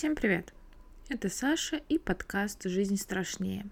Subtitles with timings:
[0.00, 0.54] Всем привет!
[1.10, 3.66] Это Саша и подкаст «Жизнь страшнее».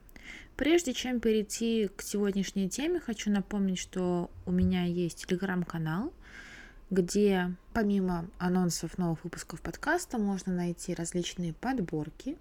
[0.58, 6.12] Прежде чем перейти к сегодняшней теме, хочу напомнить, что у меня есть телеграм-канал,
[6.90, 12.36] где помимо анонсов новых выпусков подкаста можно найти различные подборки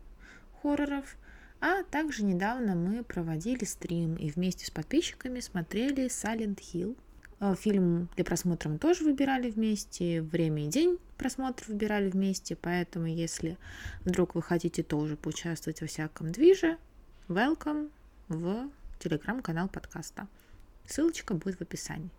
[0.62, 1.16] хорроров,
[1.62, 6.98] а также недавно мы проводили стрим и вместе с подписчиками смотрели Silent Hill–
[7.55, 13.58] фильм для просмотра мы тоже выбирали вместе, время и день просмотра выбирали вместе, поэтому если
[14.02, 16.78] вдруг вы хотите тоже поучаствовать во всяком движе,
[17.28, 17.90] welcome
[18.28, 18.70] в
[19.00, 20.28] телеграм-канал подкаста.
[20.86, 22.09] Ссылочка будет в описании.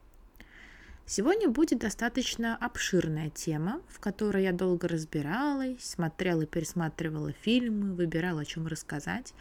[1.10, 8.42] Сегодня будет достаточно обширная тема, в которой я долго разбиралась, смотрела и пересматривала фильмы, выбирала,
[8.42, 9.32] о чем рассказать.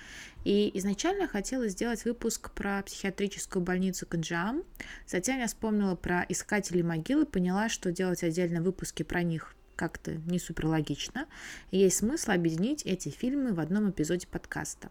[0.45, 4.63] И изначально хотела сделать выпуск про психиатрическую больницу Канджам.
[5.07, 10.15] Затем я вспомнила про искателей могил и поняла, что делать отдельно выпуски про них как-то
[10.26, 11.26] не супер логично.
[11.71, 14.90] Есть смысл объединить эти фильмы в одном эпизоде подкаста.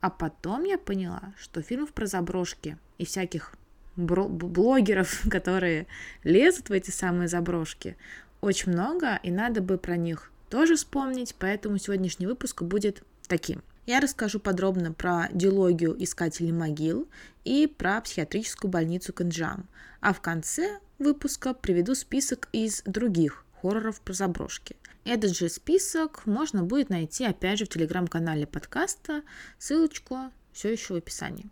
[0.00, 3.54] А потом я поняла, что фильмов про заброшки и всяких
[3.96, 5.86] блогеров, которые
[6.24, 7.96] лезут в эти самые заброшки,
[8.40, 13.62] очень много, и надо бы про них тоже вспомнить, поэтому сегодняшний выпуск будет таким.
[13.86, 17.08] Я расскажу подробно про диалогию искателей могил
[17.44, 19.68] и про психиатрическую больницу Канджам,
[20.00, 24.76] а в конце выпуска приведу список из других хорроров про заброшки.
[25.04, 29.22] Этот же список можно будет найти опять же в телеграм-канале подкаста,
[29.58, 31.50] ссылочку все еще в описании.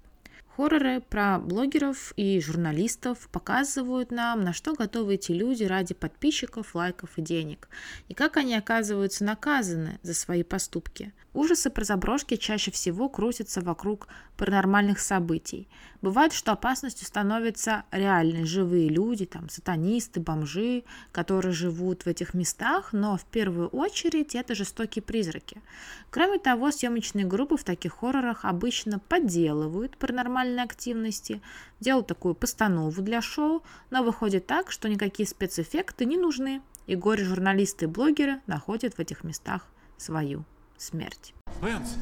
[0.61, 7.17] Хорроры про блогеров и журналистов показывают нам, на что готовы эти люди ради подписчиков, лайков
[7.17, 7.71] и денег,
[8.09, 11.15] и как они оказываются наказаны за свои поступки.
[11.33, 15.69] Ужасы про заброшки чаще всего крутятся вокруг паранормальных событий.
[16.03, 22.93] Бывает, что опасностью становятся реальные живые люди, там, сатанисты, бомжи, которые живут в этих местах,
[22.93, 25.63] но в первую очередь это жестокие призраки.
[26.11, 31.41] Кроме того, съемочные группы в таких хоррорах обычно подделывают паранормальные активности,
[31.79, 37.85] делают такую постанову для шоу, но выходит так, что никакие спецэффекты не нужны, и горе-журналисты
[37.85, 39.67] и блогеры находят в этих местах
[39.97, 40.45] свою
[40.77, 41.35] смерть.
[41.63, 41.97] Лэнс!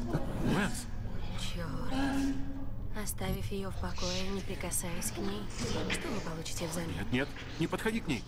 [0.55, 0.85] Лэнс!
[1.39, 1.69] Черт.
[3.01, 5.41] Оставив ее в покое, не прикасаясь к ней,
[5.91, 6.89] что вы получите взамен?
[6.97, 7.27] Нет, нет,
[7.59, 8.23] не подходи к ней.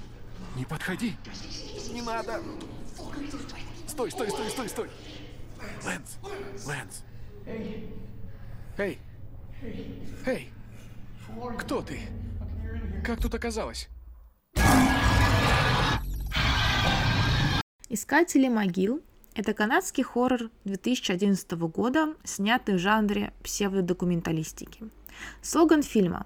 [0.55, 1.15] Не подходи.
[1.91, 2.41] Не надо.
[3.87, 4.89] Стой, стой, стой, стой, стой.
[5.83, 6.17] Лэнс!
[6.65, 7.03] Лэнс!
[7.45, 7.93] Эй!
[8.77, 8.99] Эй!
[11.59, 11.99] Кто ты?
[13.05, 13.89] Как тут оказалось?
[17.89, 19.01] Искатели могил
[19.33, 24.89] это канадский хоррор 2011 года, снятый в жанре псевдодокументалистики.
[25.41, 26.25] Слоган фильма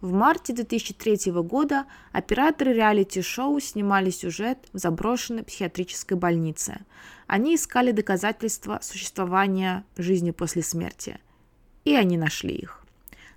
[0.00, 6.78] в марте 2003 года операторы реалити-шоу снимали сюжет в заброшенной психиатрической больнице.
[7.26, 11.18] Они искали доказательства существования жизни после смерти.
[11.86, 12.80] И они нашли их.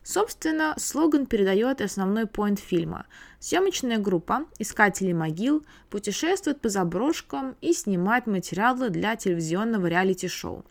[0.02, 3.06] Собственно, слоган передает основной поинт фильма.
[3.40, 10.66] Съемочная группа «Искатели могил» путешествует по заброшкам и снимает материалы для телевизионного реалити-шоу.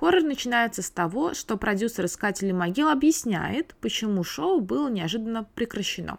[0.00, 6.18] Хоррор начинается с того, что продюсер «Искатели могил» объясняет, почему шоу было неожиданно прекращено.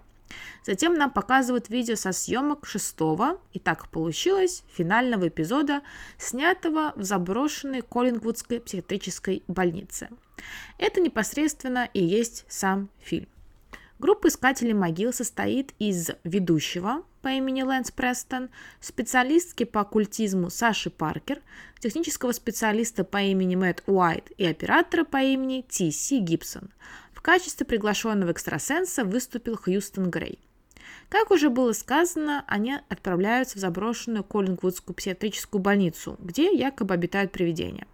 [0.66, 5.82] Затем нам показывают видео со съемок шестого, и так получилось, финального эпизода,
[6.18, 10.10] снятого в заброшенной Коллингвудской психиатрической больнице–
[10.78, 13.28] это непосредственно и есть сам фильм.
[14.00, 18.50] Группа искателей могил состоит из ведущего по имени Лэнс Престон,
[18.82, 21.42] специалистки по оккультизму Саши Паркер,
[21.80, 26.72] технического специалиста по имени Мэтт Уайт и оператора по имени Ти Си Гибсон.
[27.24, 30.40] Качестве приглашенного экстрасенса выступил Хьюстон Грей.
[31.08, 37.88] Как уже было сказано, они отправляются в заброшенную Коллингвудскую психиатрическую больницу, где якобы обитают привидения.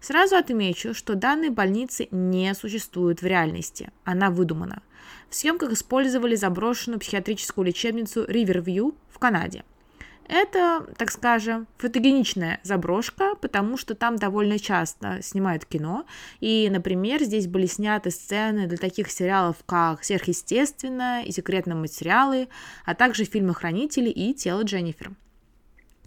[0.00, 4.82] Сразу отмечу, что данной больницы не существует в реальности, она выдумана.
[5.28, 9.62] В съемках использовали заброшенную психиатрическую лечебницу Ривервью в Канаде.
[10.32, 16.06] Это, так скажем, фотогеничная заброшка, потому что там довольно часто снимают кино.
[16.38, 22.46] И, например, здесь были сняты сцены для таких сериалов, как «Сверхъестественное» и «Секретные материалы»,
[22.84, 25.10] а также фильмы «Хранители» и «Тело Дженнифер».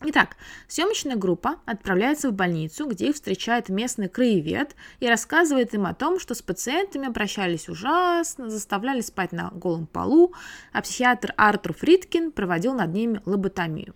[0.05, 0.37] Итак,
[0.69, 6.17] съемочная группа отправляется в больницу, где их встречает местный краевед и рассказывает им о том,
[6.19, 10.33] что с пациентами обращались ужасно, заставляли спать на голом полу,
[10.71, 13.93] а психиатр Артур Фридкин проводил над ними лоботомию.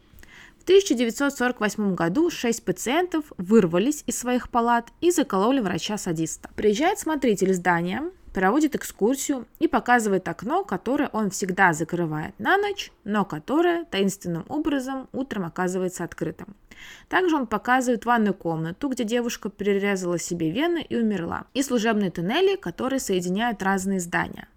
[0.68, 6.50] В 1948 году шесть пациентов вырвались из своих палат и закололи врача-садиста.
[6.58, 8.04] Приезжает смотритель здания,
[8.34, 15.08] проводит экскурсию и показывает окно, которое он всегда закрывает на ночь, но которое таинственным образом
[15.14, 16.54] утром оказывается открытым.
[17.08, 22.58] Также он показывает ванную комнату, где девушка перерезала себе вены и умерла, и служебные туннели,
[22.58, 24.50] которые соединяют разные здания.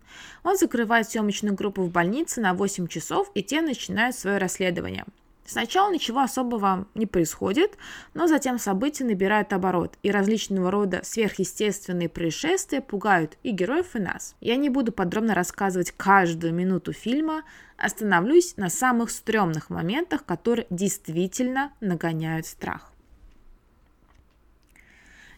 [0.42, 5.04] Он закрывает съемочную группу в больнице на 8 часов, и те начинают свое расследование.
[5.50, 7.76] Сначала ничего особого не происходит,
[8.14, 14.36] но затем события набирают оборот, и различного рода сверхъестественные происшествия пугают и героев, и нас.
[14.40, 17.42] Я не буду подробно рассказывать каждую минуту фильма,
[17.76, 22.89] остановлюсь на самых стрёмных моментах, которые действительно нагоняют страх.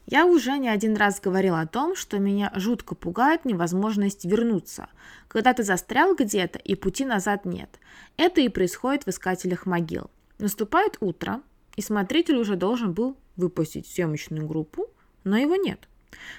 [0.06, 4.88] Я уже не один раз говорил о том, что меня жутко пугает невозможность вернуться,
[5.28, 7.78] когда ты застрял где-то и пути назад нет.
[8.16, 10.10] Это и происходит в «Искателях могил».
[10.38, 11.40] Наступает утро,
[11.76, 14.88] и смотритель уже должен был выпустить съемочную группу,
[15.24, 15.88] но его нет.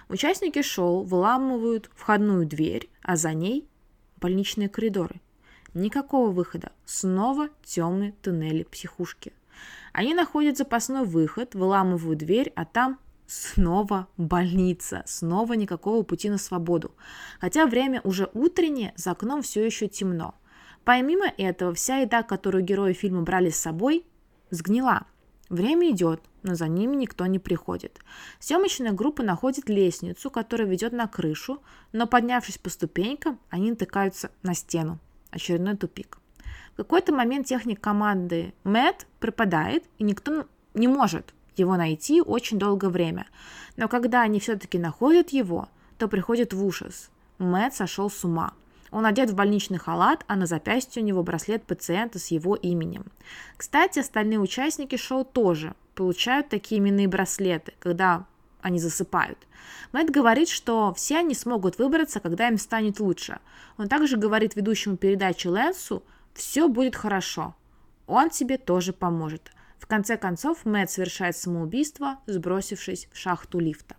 [0.10, 3.68] Участники шоу выламывают входную дверь, а за ней
[4.18, 5.22] больничные коридоры.
[5.74, 6.72] Никакого выхода.
[6.86, 9.34] Снова темные туннели психушки.
[9.92, 16.92] Они находят запасной выход, выламывают дверь, а там Снова больница, снова никакого пути на свободу.
[17.40, 20.36] Хотя время уже утреннее, за окном все еще темно.
[20.84, 24.06] Помимо этого, вся еда, которую герои фильма брали с собой,
[24.50, 25.08] сгнила.
[25.50, 28.00] Время идет, но за ними никто не приходит.
[28.40, 31.62] Съемочная группа находит лестницу, которая ведет на крышу,
[31.92, 35.00] но поднявшись по ступенькам, они натыкаются на стену.
[35.32, 36.20] Очередной тупик.
[36.74, 42.90] В какой-то момент техник команды Мэтт пропадает, и никто не может его найти очень долгое
[42.90, 43.28] время.
[43.78, 47.10] Но когда они все-таки находят его, то приходит в ужас.
[47.38, 48.54] Мэтт сошел с ума.
[48.92, 53.06] Он одет в больничный халат, а на запястье у него браслет пациента с его именем.
[53.58, 58.26] Кстати, остальные участники шоу тоже получают такие именные браслеты, когда
[58.62, 59.40] они засыпают.
[59.92, 63.40] Мэтт говорит, что все они смогут выбраться, когда им станет лучше.
[63.78, 66.04] Он также говорит ведущему передачи Лэнсу,
[66.34, 67.56] все будет хорошо.
[68.06, 69.52] Он тебе тоже поможет.
[69.84, 73.98] В конце концов, Мэтт совершает самоубийство, сбросившись в шахту лифта.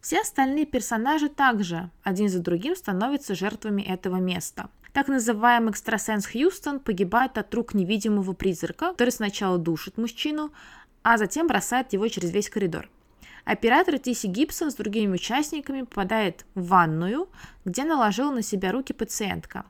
[0.00, 4.70] Все остальные персонажи также один за другим становятся жертвами этого места.
[4.92, 10.52] Так называемый экстрасенс Хьюстон погибает от рук невидимого призрака, который сначала душит мужчину,
[11.02, 12.88] а затем бросает его через весь коридор.
[13.44, 17.28] Оператор Тиси Гибсон с другими участниками попадает в ванную,
[17.64, 19.64] где наложила на себя руки пациентка.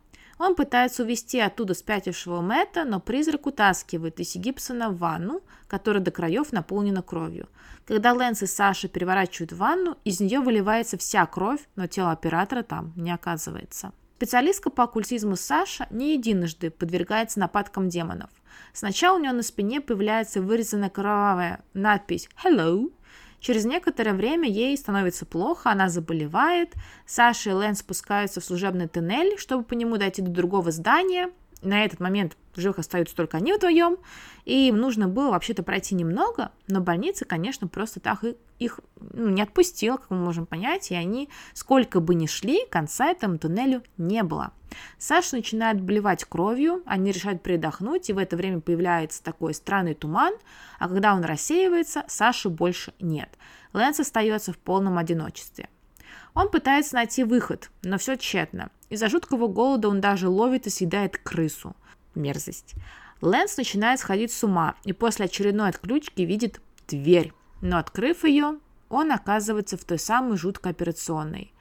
[0.44, 6.10] Он пытается увести оттуда спятившего Мэтта, но призрак утаскивает Иси Гибсона в ванну, которая до
[6.10, 7.48] краев наполнена кровью.
[7.86, 12.92] Когда Лэнс и Саша переворачивают ванну, из нее выливается вся кровь, но тело оператора там
[12.94, 13.92] не оказывается.
[14.18, 18.28] Специалистка по оккультизму Саша не единожды подвергается нападкам демонов.
[18.74, 22.92] Сначала у нее на спине появляется вырезанная кровавая надпись «Hello»,
[23.44, 26.72] Через некоторое время ей становится плохо, она заболевает.
[27.04, 31.28] Саша и Лэн спускаются в служебный туннель, чтобы по нему дойти до другого здания.
[31.64, 33.96] На этот момент в живых остаются только они вдвоем,
[34.44, 38.22] и им нужно было вообще-то пройти немного, но больница, конечно, просто так
[38.58, 43.06] их ну, не отпустила, как мы можем понять, и они, сколько бы ни шли, конца
[43.06, 44.52] этому туннелю не было.
[44.98, 50.34] Саша начинает блевать кровью, они решают передохнуть, и в это время появляется такой странный туман,
[50.78, 53.30] а когда он рассеивается, Саши больше нет.
[53.72, 55.68] Лэнс остается в полном одиночестве.
[56.34, 58.70] Он пытается найти выход, но все тщетно.
[58.90, 61.76] Из-за жуткого голода он даже ловит и съедает крысу.
[62.14, 62.74] Мерзость.
[63.20, 67.32] Лэнс начинает сходить с ума и после очередной отключки видит дверь.
[67.60, 71.52] Но открыв ее, он оказывается в той самой жуткой операционной.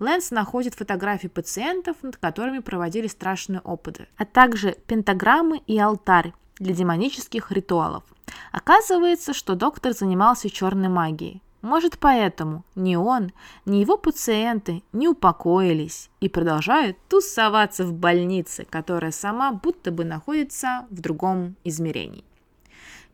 [0.00, 6.74] Лэнс находит фотографии пациентов, над которыми проводили страшные опыты, а также пентаграммы и алтарь для
[6.74, 8.04] демонических ритуалов.
[8.52, 11.42] Оказывается, что доктор занимался черной магией.
[11.66, 13.32] Может, поэтому ни он,
[13.64, 20.86] ни его пациенты не упокоились и продолжают тусоваться в больнице, которая сама будто бы находится
[20.90, 22.22] в другом измерении.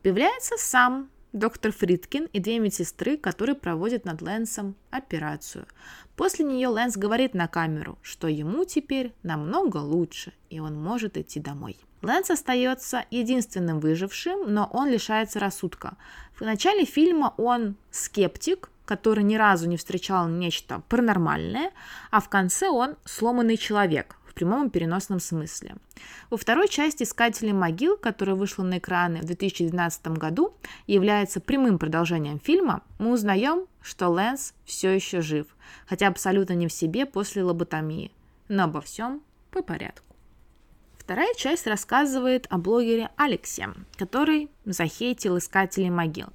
[0.02, 5.67] Появляется сам доктор Фридкин и две медсестры, которые проводят над Лэнсом операцию.
[6.17, 11.41] После нее Лэнс говорит на камеру, что ему теперь намного лучше, и он может идти
[11.41, 11.77] домой.
[12.03, 15.97] Лэнс остается единственным выжившим, но он лишается рассудка.
[16.35, 21.71] В начале фильма он скептик, который ни разу не встречал нечто паранормальное,
[22.11, 25.77] а в конце он сломанный человек, в прямом и переносном смысле.
[26.31, 30.55] Во второй части «Искатели могил», которая вышла на экраны в 2012 году,
[30.87, 35.47] является прямым продолжением фильма, мы узнаем, что Лэнс все еще жив,
[35.87, 38.11] хотя абсолютно не в себе после лоботомии.
[38.49, 40.12] Но обо всем по порядку.
[41.12, 46.28] Вторая часть рассказывает о блогере Алексе, который захейтил искателей могил.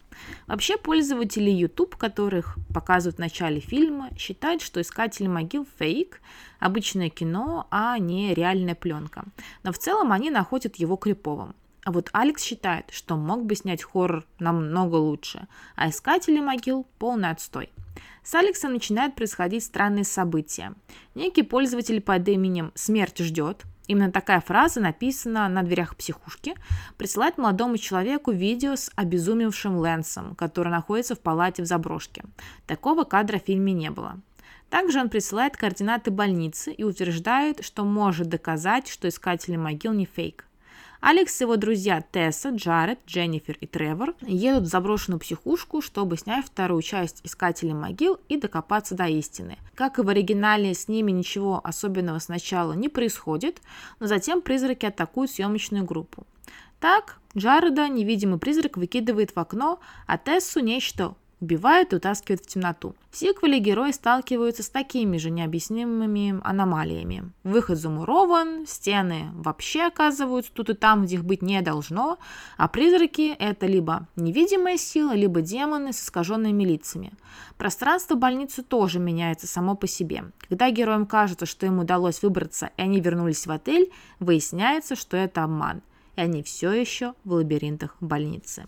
[0.46, 6.22] Вообще пользователи YouTube, которых показывают в начале фильма, считают, что искатели могил фейк,
[6.60, 9.24] обычное кино, а не реальная пленка.
[9.64, 11.56] Но в целом они находят его криповым.
[11.84, 17.32] А вот Алекс считает, что мог бы снять хоррор намного лучше, а искатели могил– полный
[17.32, 17.72] отстой.
[18.24, 20.76] С Алексом начинают происходить странные события.
[21.16, 26.56] Некий пользователь под именем «Смерть ждет», Именно такая фраза написана на дверях психушки,
[26.98, 32.24] присылает молодому человеку видео с обезумевшим Лэнсом, который находится в палате в заброшке.
[32.66, 34.20] Такого кадра в фильме не было.
[34.70, 40.47] Также он присылает координаты больницы и утверждает, что может доказать, что искатели могил не фейк.
[41.00, 46.46] Алекс и его друзья Тесса, Джаред, Дженнифер и Тревор едут в заброшенную психушку, чтобы снять
[46.46, 49.58] вторую часть «Искателей могил» и докопаться до истины.
[49.76, 53.62] Как и в оригинале, с ними ничего особенного сначала не происходит,
[54.00, 56.26] но затем призраки атакуют съемочную группу.
[56.80, 62.96] Так, Джареда невидимый призрак выкидывает в окно, а Тессу нечто убивают и утаскивают в темноту.
[63.12, 67.32] В сиквеле герои сталкиваются с такими же необъяснимыми аномалиями.
[67.44, 72.18] Выход замурован, стены вообще оказываются тут и там, где их быть не должно,
[72.58, 77.14] а призраки– это либо невидимая сила, либо демоны с искаженными лицами.
[77.58, 80.26] Пространство больницы тоже меняется само по себе.
[80.48, 85.44] Когда героям кажется, что им удалось выбраться и они вернулись в отель, выясняется, что это
[85.44, 85.82] обман,
[86.16, 88.68] и они все еще в лабиринтах больницы.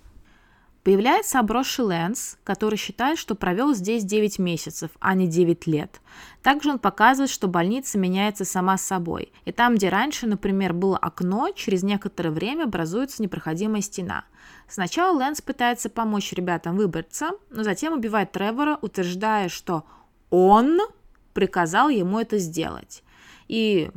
[0.84, 6.00] Появляется обросший Лэнс, который считает, что провел здесь 9 месяцев, а не 9 лет.
[6.42, 9.34] Также он показывает, что больница меняется сама собой.
[9.44, 14.24] И там, где раньше, например, было окно, через некоторое время образуется непроходимая стена.
[14.70, 19.84] Сначала Лэнс пытается помочь ребятам выбраться, но затем убивает Тревора, утверждая, что
[20.30, 20.80] он
[21.34, 23.04] приказал ему это сделать.
[23.50, 23.92] И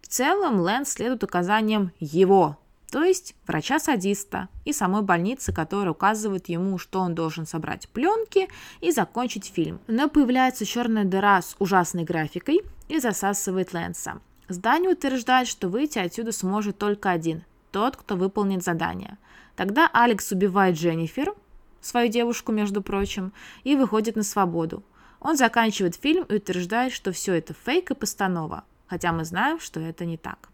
[0.00, 2.59] в целом Лэнс следует указаниям его
[2.90, 8.48] то есть врача-садиста и самой больницы, которая указывает ему, что он должен собрать пленки
[8.80, 9.80] и закончить фильм.
[9.86, 14.20] Но появляется черная дыра с ужасной графикой и засасывает Лэнса.
[14.48, 19.16] Здание утверждает, что выйти отсюда сможет только один– тот, кто выполнит задание.
[19.56, 21.34] Тогда Алекс убивает Дженнифер,
[21.80, 23.32] свою девушку, между прочим,
[23.64, 24.82] и выходит на свободу.
[25.20, 29.80] Он заканчивает фильм и утверждает, что все это фейк и постанова, хотя мы знаем, что
[29.80, 30.49] это не так.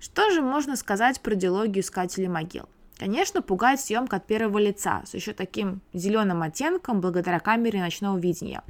[0.00, 2.68] Что же можно сказать про диалогию искателей могил?
[2.98, 8.62] Конечно, пугает съемка от первого лица с еще таким зеленым оттенком благодаря камере ночного видения.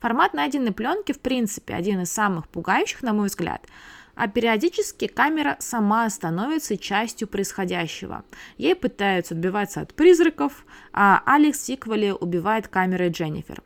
[0.00, 3.66] Формат найденной пленки, в принципе, один из самых пугающих, на мой взгляд,
[4.14, 8.24] а периодически камера сама становится частью происходящего.
[8.58, 13.62] Ей пытаются отбиваться от призраков, а Алекс в сиквеле убивает камерой Дженнифер.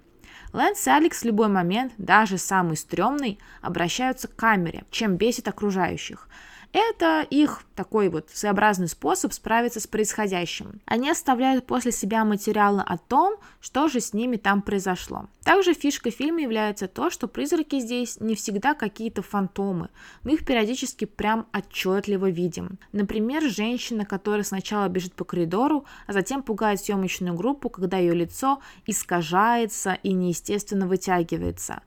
[0.53, 6.29] Лэнс и Алекс в любой момент, даже самый стрёмный, обращаются к камере, чем бесит окружающих–
[6.75, 10.81] это их такой вот своеобразный способ справиться с происходящим.
[10.87, 15.29] Они оставляют после себя материалы о том, что же с ними там произошло.
[15.45, 19.89] Также фишкой фильма является то, что призраки здесь не всегда какие-то фантомы.
[20.25, 22.79] Мы их периодически прям отчетливо видим.
[22.91, 28.61] Например, женщина, которая сначала бежит по коридору, а затем пугает съемочную группу, когда ее лицо
[28.85, 31.83] искажается и неестественно вытягивается.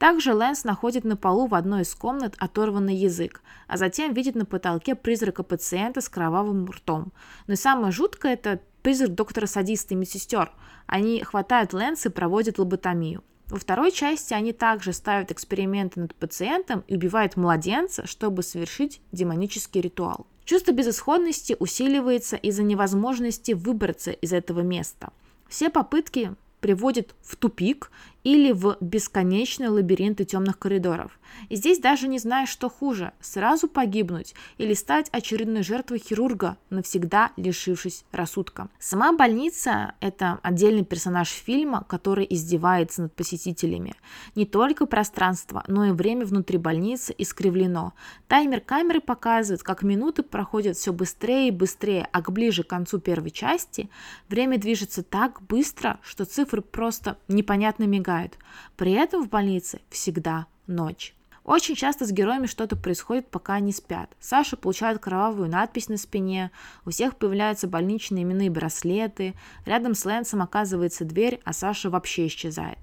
[0.00, 4.46] Также Лэнс находит на полу в одной из комнат оторванный язык, а затем видит на
[4.46, 7.12] потолке призрака пациента с кровавым ртом.
[7.46, 10.52] Но самое жуткое– это призрак доктора-садиста и медсестер.
[10.86, 13.22] Они хватают Лэнса и проводят лоботомию.
[13.48, 19.82] Во второй части они также ставят эксперименты над пациентом и убивают младенца, чтобы совершить демонический
[19.82, 20.26] ритуал.
[20.46, 25.12] Чувство безысходности усиливается из-за невозможности выбраться из этого места.
[25.46, 27.90] Все попытки приводят в тупик,
[28.24, 31.18] или в бесконечные лабиринты темных коридоров.
[31.48, 37.30] И здесь даже не знаешь, что хуже– сразу погибнуть или стать очередной жертвой хирурга, навсегда
[37.36, 38.68] лишившись рассудка.
[38.78, 43.94] Сама больница– это отдельный персонаж фильма, который издевается над посетителями.
[44.34, 47.94] Не только пространство, но и время внутри больницы искривлено.
[48.28, 52.98] Таймер камеры показывает, как минуты проходят все быстрее и быстрее, а к ближе к концу
[52.98, 53.88] первой части
[54.28, 58.38] время движется так быстро, что цифры просто непонятно мигают мигают.
[58.76, 61.14] При этом в больнице всегда ночь.
[61.42, 64.10] Очень часто с героями что-то происходит, пока они спят.
[64.20, 66.50] Саша получает кровавую надпись на спине,
[66.84, 72.78] у всех появляются больничные именные браслеты, рядом с Лэнсом оказывается дверь, а Саша вообще исчезает.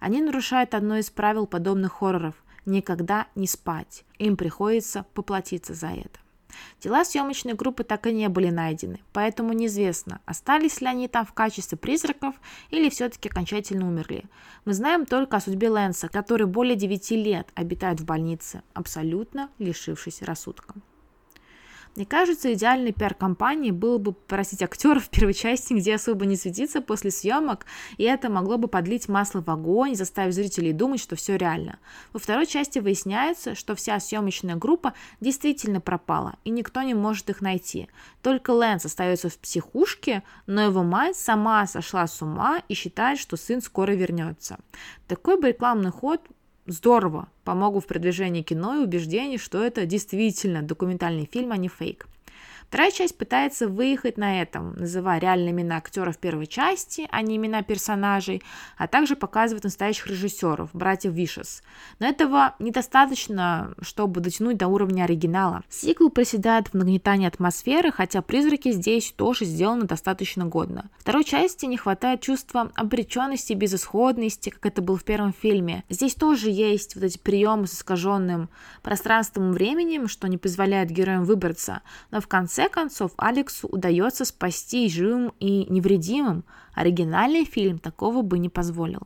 [0.00, 2.34] Они нарушают одно из правил подобных хорроров–
[2.66, 4.04] никогда не спать.
[4.18, 6.20] Им приходится поплатиться за это.
[6.78, 11.32] Тела съемочной группы так и не были найдены, поэтому неизвестно, остались ли они там в
[11.32, 12.34] качестве призраков
[12.70, 14.24] или все-таки окончательно умерли.
[14.64, 20.22] Мы знаем только о судьбе Лэнса, который более 9 лет обитает в больнице, абсолютно лишившись
[20.22, 20.74] рассудка.
[21.96, 26.80] Мне кажется, идеальной пиар-компанией было бы попросить актеров в первой части, где особо не светиться
[26.80, 27.66] после съемок,
[27.98, 31.80] и это могло бы подлить масло в огонь, заставить зрителей думать, что все реально.
[32.12, 37.40] Во второй части выясняется, что вся съемочная группа действительно пропала, и никто не может их
[37.40, 37.88] найти.
[38.22, 43.36] Только Лэнс остается в психушке, но его мать сама сошла с ума и считает, что
[43.36, 44.58] сын скоро вернется.
[45.08, 46.20] Такой бы рекламный ход
[46.70, 52.06] здорово помогут в продвижении кино и убеждении, что это действительно документальный фильм, а не фейк.
[52.70, 57.64] Вторая часть пытается выехать на этом, называя реальные имена актеров первой части, а не имена
[57.64, 58.44] персонажей,
[58.78, 61.64] а также показывает настоящих режиссеров, братьев Вишес.
[61.98, 65.64] Но этого недостаточно, чтобы дотянуть до уровня оригинала.
[65.68, 70.90] Сиквел проседает в нагнетании атмосферы, хотя призраки здесь тоже сделаны достаточно годно.
[70.98, 75.82] Второй части не хватает чувства обреченности и безысходности, как это было в первом фильме.
[75.88, 78.48] Здесь тоже есть вот эти приемы с искаженным
[78.84, 81.80] пространством и временем, что не позволяет героям выбраться,
[82.12, 86.44] но в конце конце концов Алексу удается спасти живым и невредимым.
[86.74, 89.02] Оригинальный фильм такого бы не позволил.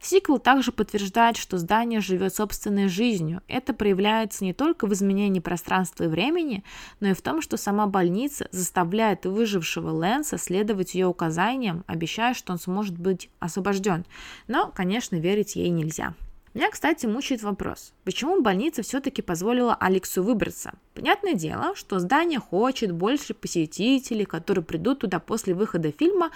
[0.00, 3.40] Сиквел также подтверждает, что здание живет собственной жизнью.
[3.48, 6.64] Это проявляется не только в изменении пространства и времени,
[7.00, 12.52] но и в том, что сама больница заставляет выжившего Лэнса следовать ее указаниям, обещая, что
[12.52, 14.04] он сможет быть освобожден.
[14.48, 16.14] Но, конечно, верить ей нельзя.
[16.54, 20.74] Меня, кстати, мучает вопрос, почему больница все-таки позволила Алексу выбраться?
[20.94, 26.30] Понятное дело, что здание хочет больше посетителей, которые придут туда после выхода фильма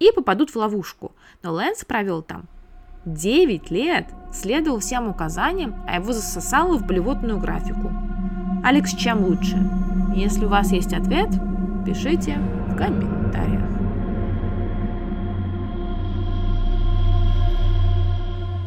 [0.00, 1.12] и попадут в ловушку.
[1.44, 2.48] Но Лэнс провел там
[3.04, 7.92] 9 лет, следовал всем указаниям, а его засосало в блевотную графику.
[8.64, 9.56] Алекс чем лучше?
[10.16, 11.28] Если у вас есть ответ,
[11.86, 13.89] пишите в комментариях.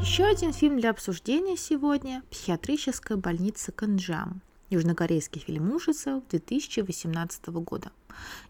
[0.03, 4.41] Еще один фильм для обсуждения сегодня– «Психиатрическая больница Канджам».
[4.69, 7.89] Южнокорейский фильм ужасов 2018 года.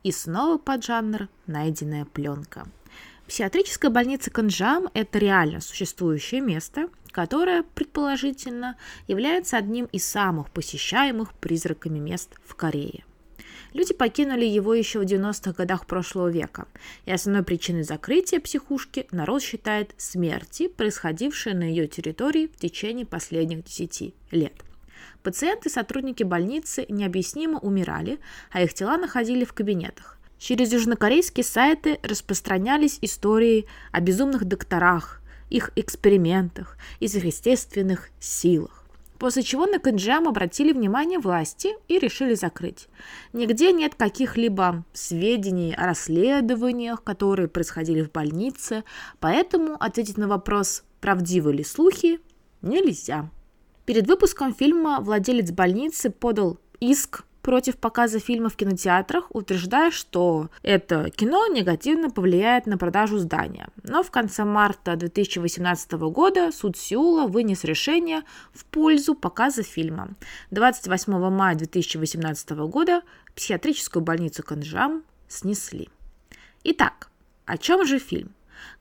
[0.02, 2.66] И снова поджанр «Найденная пленка».
[3.28, 8.76] Психиатрическая больница Канджам– это реально существующее место, которое, предположительно,
[9.08, 13.06] является одним из самых посещаемых призраками мест в Корее–
[13.74, 16.68] Люди покинули его еще в 90-х годах прошлого века,
[17.06, 23.64] и основной причиной закрытия психушки народ считает смерти, происходившие на ее территории в течение последних
[23.64, 24.54] 10 лет.
[25.24, 28.20] Пациенты и сотрудники больницы необъяснимо умирали,
[28.52, 30.20] а их тела находили в кабинетах.
[30.38, 38.83] Через южнокорейские сайты распространялись истории о безумных докторах, их экспериментах и сверхъестественных силах
[39.24, 42.90] после чего на Кэнджам обратили внимание власти и решили закрыть.
[43.32, 48.84] Нигде нет каких-либо сведений о расследованиях, которые происходили в больнице,
[49.22, 52.20] поэтому ответить на вопрос, правдивы ли слухи,
[52.62, 53.30] нельзя.
[53.86, 61.12] Перед выпуском фильма владелец больницы подал иск против показа фильма в кинотеатрах, утверждая, что это
[61.12, 63.68] кино негативно повлияет на продажу здания.
[63.84, 68.22] Но в конце марта 2018 года суд Сеула вынес решение
[68.54, 70.10] в пользу показа фильма.
[70.52, 73.02] 28 мая 2018 года
[73.36, 75.90] психиатрическую больницу Канжам снесли.
[76.64, 77.10] Итак,
[77.46, 78.32] о чем же фильм?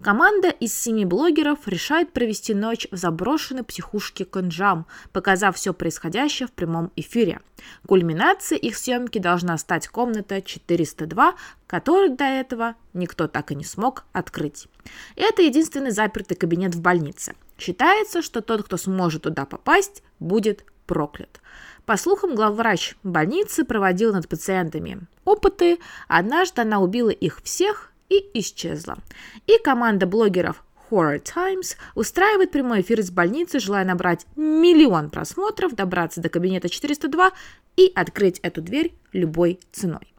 [0.02, 6.52] Команда из семи блогеров решает провести ночь в заброшенной психушке Конджам, показав все происходящее в
[6.52, 7.40] прямом эфире.
[7.86, 11.34] Кульминацией их съемки должна стать комната 402,
[11.66, 14.66] которую до этого никто так и не смог открыть.
[15.14, 17.34] Это единственный запертый кабинет в больнице.
[17.58, 21.40] Считается, что тот, кто сможет туда попасть, будет проклят.
[21.86, 25.78] По слухам, главврач больницы проводил над пациентами опыты.
[26.08, 28.98] Однажды она убила их всех и исчезла.
[29.46, 36.20] И команда блогеров Horror Times устраивает прямой эфир из больницы, желая набрать миллион просмотров, добраться
[36.20, 37.32] до кабинета 402
[37.76, 40.14] и открыть эту дверь любой ценой.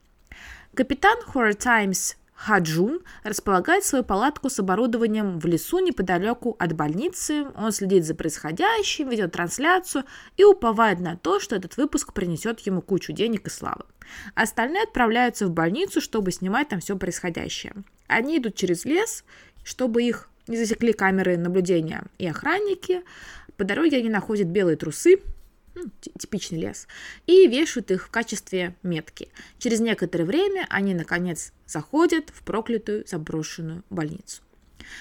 [0.73, 7.45] Капитан Horror Times Хаджун располагает свою палатку с оборудованием в лесу неподалеку от больницы.
[7.55, 10.03] Он следит за происходящим, ведет трансляцию
[10.35, 13.85] и уповает на то, что этот выпуск принесет ему кучу денег и славы.
[14.35, 17.75] Остальные отправляются в больницу, чтобы снимать там все происходящее.
[18.07, 19.23] Они идут через лес,
[19.63, 23.03] чтобы их не засекли камеры наблюдения и охранники.
[23.55, 25.21] По дороге они находят белые трусы,
[26.17, 26.87] типичный лес,
[27.25, 29.29] и вешают их в качестве метки.
[29.57, 34.41] Через некоторое время они, наконец, заходят в проклятую заброшенную больницу.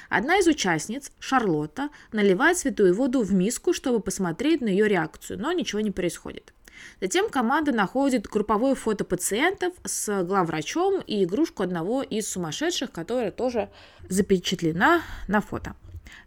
[0.08, 5.52] Одна из участниц, Шарлотта, наливает святую воду в миску, чтобы посмотреть на ее реакцию, но
[5.52, 6.52] ничего не происходит.
[7.00, 13.70] Затем команда находит групповое фото пациентов с главврачом и игрушку одного из сумасшедших, которая тоже
[14.08, 15.76] запечатлена на фото.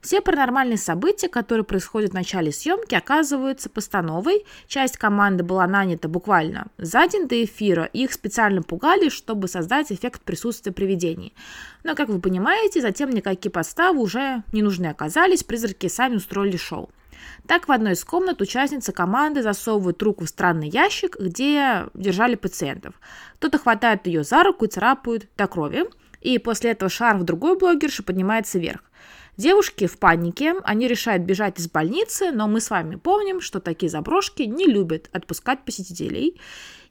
[0.06, 4.46] Все паранормальные события, которые происходят в начале съемки, оказываются постановой.
[4.68, 10.22] Часть команды была нанята буквально за день до эфира, их специально пугали, чтобы создать эффект
[10.22, 11.34] присутствия привидений.
[11.84, 16.91] Но, как вы понимаете, затем никакие подставы уже не нужны оказались, призраки сами устроили шоу.
[17.48, 22.94] Так в одной из комнат участницы команды засовывают руку в странный ящик, где держали пациентов.
[23.38, 25.86] Кто-то хватает ее за руку и царапает до крови,
[26.22, 28.84] и после этого шарф другой блогерши поднимается вверх.
[29.38, 33.89] Девушки в панике, они решают бежать из больницы, но мы с вами помним, что такие
[33.89, 36.39] заброшки не любят отпускать посетителей.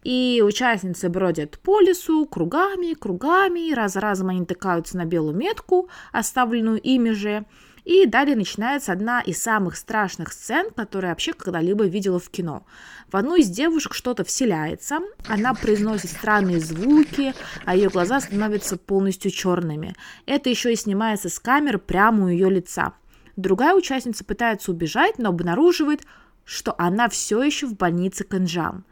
[0.03, 5.89] И участницы бродят по лесу кругами, кругами, раз за разом они натыкаются на белую метку,
[6.13, 7.47] оставленную ими же.
[7.85, 12.67] И далее начинается одна из самых страшных сцен, которые вообще когда-либо видела в кино.
[13.13, 17.35] В одну из девушек что-то вселяется, она произносит странные звуки,
[17.67, 19.95] а ее глаза становятся полностью черными.
[20.25, 22.95] Это еще и снимается с камер прямо у ее лица.
[23.37, 26.07] Другая участница пытается убежать, но обнаруживает,
[26.45, 28.85] что она все еще в больнице Канджам.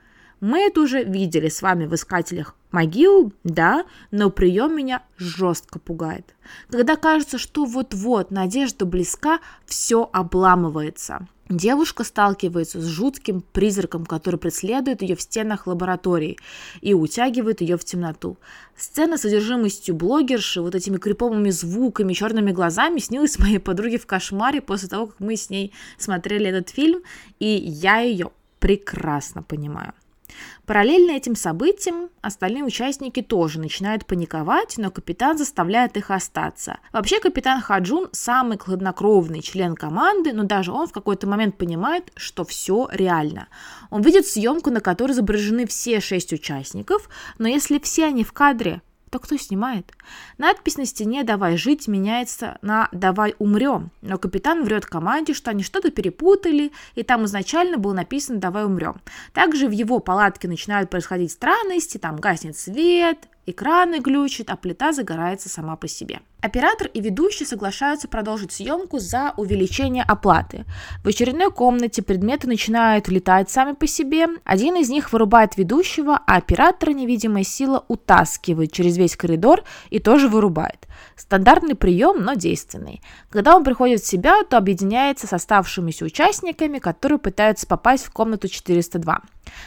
[0.42, 6.35] Мы это уже видели с вами в «Искателях могил», да, но прием меня жестко пугает.
[6.68, 11.28] Когда кажется, что вот-вот надежда близка, все обламывается.
[11.48, 16.38] Девушка сталкивается с жутким призраком, который преследует ее в стенах лаборатории
[16.81, 18.37] и утягивает ее в темноту.
[18.76, 24.61] Сцена с содержимостью блогерши, вот этими криповыми звуками, черными глазами снилась моей подруге в кошмаре
[24.61, 27.02] после того, как мы с ней смотрели этот фильм,
[27.38, 29.92] и я ее прекрасно понимаю.
[30.66, 36.78] Параллельно этим событиям остальные участники тоже начинают паниковать, но капитан заставляет их остаться.
[36.92, 42.44] Вообще капитан Хаджун самый хладнокровный член команды, но даже он в какой-то момент понимает, что
[42.44, 43.48] все реально.
[43.90, 48.82] Он видит съемку, на которой изображены все шесть участников, но если все они в кадре,
[49.12, 49.92] то кто снимает?
[50.38, 55.62] Надпись на стене «Давай жить» меняется на «Давай умрем», но капитан врет команде, что они
[55.62, 59.03] что-то перепутали, и там изначально было написано «Давай умрем».
[59.35, 65.48] Также в его палатке начинают происходить странности, там гаснет свет, Экраны глючат, а плита загорается
[65.48, 66.20] сама по себе.
[66.40, 70.64] Оператор и ведущий соглашаются продолжить съемку за увеличение оплаты.
[71.02, 74.28] В очередной комнате предметы начинают летать сами по себе.
[74.44, 80.28] Один из них вырубает ведущего, а оператора невидимая сила утаскивает через весь коридор и тоже
[80.28, 80.87] вырубает.
[81.16, 83.02] Стандартный прием, но действенный.
[83.28, 88.46] Когда он приходит в себя, то объединяется с оставшимися участниками, которые пытаются попасть в комнату
[88.46, 89.20] 402.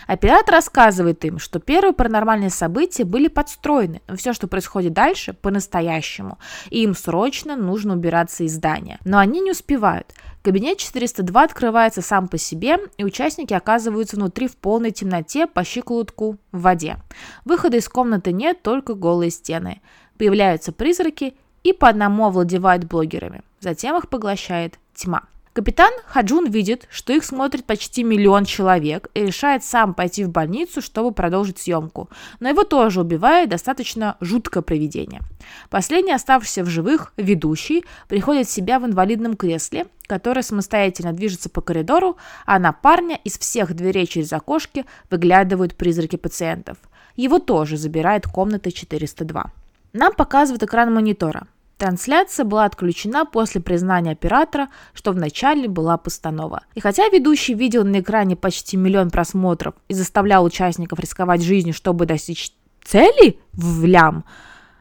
[0.08, 6.38] Оператор рассказывает им, что первые паранормальные события были подстроены, но все, что происходит дальше, по-настоящему,
[6.70, 9.00] и им срочно нужно убираться из здания.
[9.06, 10.14] Но они не успевают.
[10.44, 16.38] Кабинет 402 открывается сам по себе, и участники оказываются внутри в полной темноте по щиколотку
[16.52, 16.98] в воде.
[17.46, 19.82] Выхода из комнаты нет, только голые стены.
[20.20, 23.42] Появляются призраки и по одному овладевают блогерами.
[23.60, 25.24] Затем их поглощает тьма.
[25.56, 30.82] Капитан Хаджун видит, что их смотрит почти миллион человек и решает сам пойти в больницу,
[30.82, 32.10] чтобы продолжить съемку.
[32.42, 35.22] Но его тоже убивает достаточно жуткое проведение.
[35.70, 41.62] Последний оставшийся в живых, ведущий, приходит в себя в инвалидном кресле, которое самостоятельно движется по
[41.62, 46.78] коридору, а на парня из всех дверей через окошки выглядывают призраки пациентов.
[47.16, 49.54] Его тоже забирает комната 402.
[49.94, 51.48] Нам показывают экран монитора.
[51.78, 56.64] Трансляция была отключена после признания оператора, что вначале была постанова.
[56.74, 62.06] И хотя ведущий видел на экране почти миллион просмотров и заставлял участников рисковать жизнью, чтобы
[62.06, 64.24] достичь цели в лям,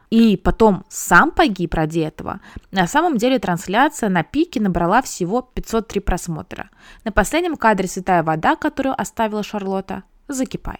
[0.09, 2.39] и потом сам погиб ради этого,
[2.71, 6.69] на самом деле трансляция на пике набрала всего 503 просмотра.
[7.03, 10.79] На последнем кадре святая вода, которую оставила Шарлотта, закипает.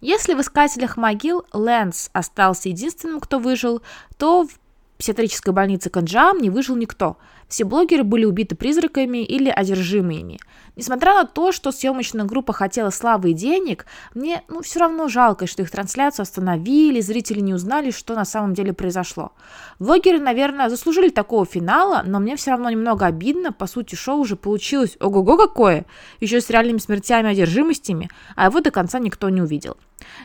[0.00, 3.82] Если в «Искателях могил» Лэнс остался единственным, кто выжил,
[4.16, 4.58] то в
[4.98, 7.16] психиатрической больнице Канджам не выжил никто.
[7.48, 10.38] Все блогеры были убиты призраками или одержимыми.
[10.76, 15.46] Несмотря на то, что съемочная группа хотела славы и денег, мне ну, все равно жалко,
[15.46, 19.32] что их трансляцию остановили, зрители не узнали, что на самом деле произошло.
[19.78, 23.52] Блогеры, наверное, заслужили такого финала, но мне все равно немного обидно.
[23.52, 25.86] По сути, шоу уже получилось ого-го какое,
[26.20, 29.76] еще с реальными смертями и одержимостями, а его до конца никто не увидел.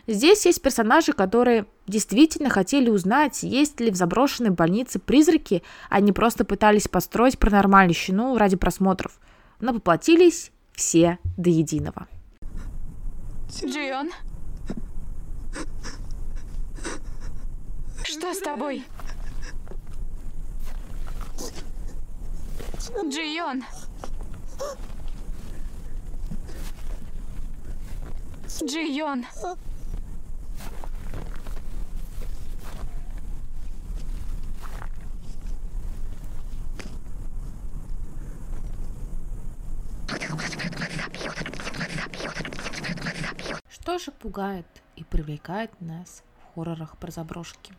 [0.08, 6.12] Здесь есть персонажи, которые действительно хотели узнать, есть ли в заброшенной больнице призраки, а не
[6.12, 9.20] просто пытались построить паранормальщину ради просмотров
[9.64, 12.08] но поплатились все до единого.
[13.64, 14.12] Джион?
[18.04, 18.84] Что с тобой?
[23.10, 23.64] Джион!
[28.66, 28.88] Джи
[43.70, 47.74] Что же пугает и привлекает нас в хоррорах про заброшки?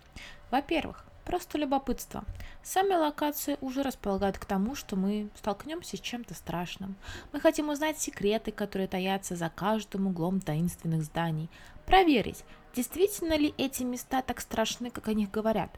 [0.51, 2.25] Во-первых, просто любопытство.
[2.63, 6.97] Сами локации уже располагают к тому, что мы столкнемся с чем-то страшным.
[7.33, 11.51] Мы хотим узнать секреты, которые таятся за каждым углом таинственных зданий.
[11.87, 15.71] Проверить, действительно ли эти места так страшны, как о них говорят.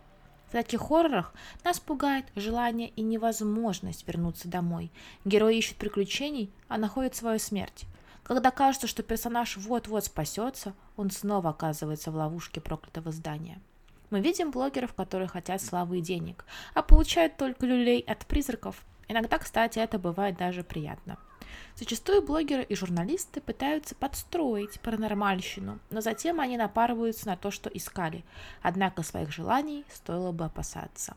[0.48, 4.92] В таких хоррорах нас пугает желание и невозможность вернуться домой.
[5.24, 7.84] Герои ищут приключений, а находят свою смерть.
[8.22, 13.60] Когда кажется, что персонаж вот-вот спасется, он снова оказывается в ловушке проклятого здания.
[14.16, 18.82] Мы видим блогеров, которые хотят славы и денег, а получают только люлей от призраков.
[19.08, 21.18] Иногда, кстати, это бывает даже приятно.
[21.74, 28.24] Зачастую блогеры и журналисты пытаются подстроить паранормальщину, но затем они напарываются на то, что искали,
[28.62, 31.14] однако своих желаний стоило бы опасаться.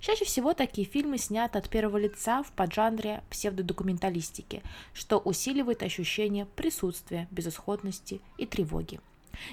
[0.00, 4.62] Чаще всего такие фильмы сняты от первого лица в поджанре псевдодокументалистики,
[4.94, 8.98] что усиливает ощущение присутствия, безысходности и тревоги.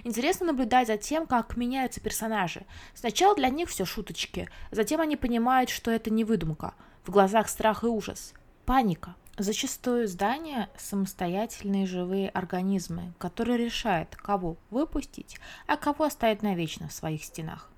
[0.04, 2.66] Интересно наблюдать за тем, как меняются персонажи.
[2.94, 6.74] Сначала для них все шуточки, затем они понимают, что это не выдумка.
[7.04, 8.34] В глазах страх и ужас.
[8.66, 9.16] Паника.
[9.38, 17.24] Зачастую здания– самостоятельные живые организмы, которые решают, кого выпустить, а кого оставить навечно в своих
[17.24, 17.70] стенах.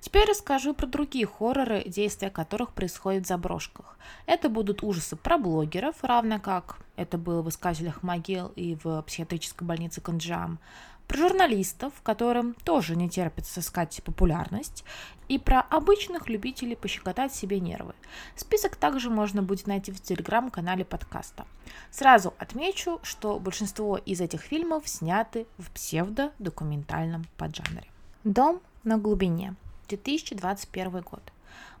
[0.00, 3.98] Теперь расскажу про другие хорроры, действия которых происходят в заброшках.
[4.26, 9.66] Это будут ужасы про блогеров, равно как это было в «Искателях могил» и в психиатрической
[9.66, 10.58] больнице Канджам,
[11.06, 14.84] про журналистов, которым тоже не терпится искать популярность,
[15.28, 17.94] и про обычных любителей пощекотать себе нервы.
[18.34, 21.46] Список также можно будет найти в телеграм-канале подкаста.
[21.90, 27.88] Сразу отмечу, что большинство из этих фильмов сняты в псевдодокументальном поджанре.
[28.24, 29.54] Дом на глубине.
[29.88, 31.22] 2021 год.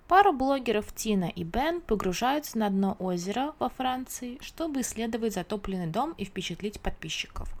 [0.08, 6.14] Пара блогеров Тина и Бен погружаются на дно озера во Франции, чтобы исследовать затопленный дом
[6.16, 7.52] и впечатлить подписчиков.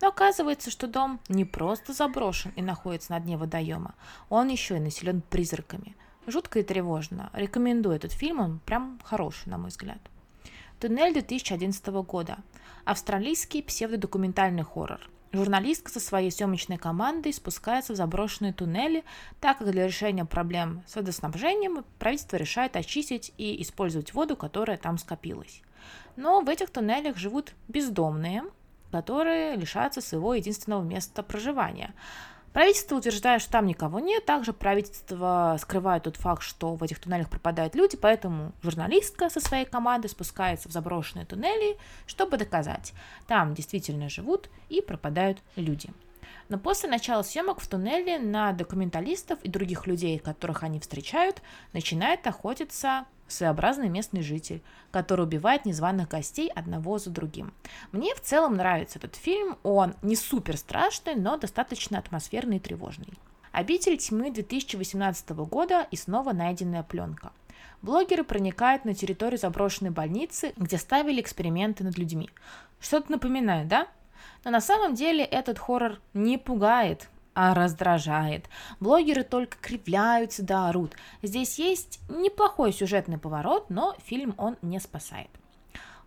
[0.00, 3.94] Но оказывается, что дом не просто заброшен и находится на дне водоема,
[4.28, 5.96] он еще и населен призраками.
[6.26, 7.30] Жутко и тревожно.
[7.34, 9.98] Рекомендую этот фильм, он прям хороший, на мой взгляд.
[10.80, 12.38] Туннель 2011 года.
[12.84, 15.00] Австралийский псевдодокументальный хоррор.
[15.34, 19.04] Журналистка со своей съемочной командой спускается в заброшенные туннели,
[19.40, 24.96] так как для решения проблем с водоснабжением правительство решает очистить и использовать воду, которая там
[24.96, 25.60] скопилась.
[26.14, 28.44] Но в этих туннелях живут бездомные,
[28.94, 31.92] которые лишаются своего единственного места проживания.
[32.52, 34.24] Правительство утверждает, что там никого нет.
[34.24, 39.64] Также правительство скрывает тот факт, что в этих туннелях пропадают люди, поэтому журналистка со своей
[39.64, 41.76] командой спускается в заброшенные туннели,
[42.06, 42.92] чтобы доказать,
[43.26, 45.90] там действительно живут и пропадают люди.
[46.48, 52.26] Но после начала съемок в туннеле на документалистов и других людей, которых они встречают, начинает
[52.26, 57.52] охотиться своеобразный местный житель, который убивает незваных гостей одного за другим.
[57.92, 63.14] Мне в целом нравится этот фильм, он не супер страшный, но достаточно атмосферный и тревожный.
[63.52, 67.32] «Обитель тьмы» 2018 года и снова найденная пленка.
[67.82, 72.30] Блогеры проникают на территорию заброшенной больницы, где ставили эксперименты над людьми.
[72.80, 73.88] Что-то напоминает, да?
[74.44, 78.46] Но на самом деле этот хоррор не пугает, а раздражает.
[78.80, 80.94] Блогеры только кривляются да орут.
[81.22, 85.30] Здесь есть неплохой сюжетный поворот, но фильм он не спасает.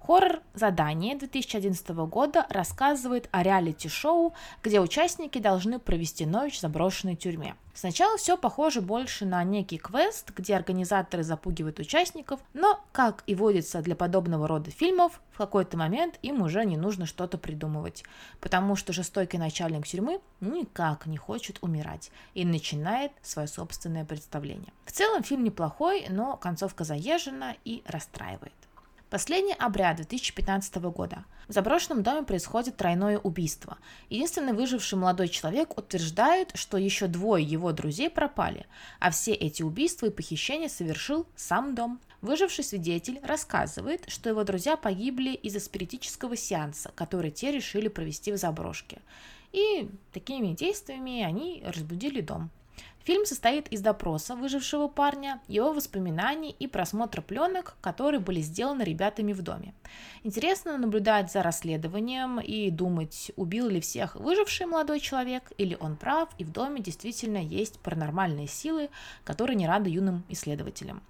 [0.08, 7.58] Хоррор «Задание» 2011 года рассказывает о реалити-шоу, где участники должны провести ночь в заброшенной тюрьме.
[7.74, 13.82] Сначала все похоже больше на некий квест, где организаторы запугивают участников, но, как и водится
[13.82, 18.06] для подобного рода фильмов, в какой-то момент им уже не нужно что-то придумывать,
[18.40, 24.72] потому что жестокий начальник тюрьмы никак не хочет умирать и начинает свое собственное представление.
[24.86, 28.54] В целом фильм неплохой, но концовка заезжена и расстраивает.
[29.10, 31.24] Последний обряд 2015 года.
[31.48, 33.78] В заброшенном доме происходит тройное убийство.
[34.10, 38.66] Единственный выживший молодой человек утверждает, что еще двое его друзей пропали,
[39.00, 42.02] а все эти убийства и похищения совершил сам дом.
[42.20, 48.38] Выживший свидетель рассказывает, что его друзья погибли из-за спиритического сеанса, который те решили провести в
[48.38, 49.00] заброшке.
[49.54, 52.50] И такими действиями они разбудили дом.
[53.08, 59.32] Фильм состоит из допроса выжившего парня, его воспоминаний и просмотра пленок, которые были сделаны ребятами
[59.32, 59.74] в доме.
[60.26, 66.28] Интересно наблюдать за расследованием и думать, убил ли всех выживший молодой человек, или он прав,
[66.38, 68.90] и в доме действительно есть паранормальные силы,
[69.24, 71.02] которые не рады юным исследователям.